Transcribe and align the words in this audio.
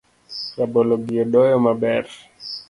Rabolo 0.57 0.95
gi 1.05 1.15
odoyo 1.23 1.57
maber 1.65 2.05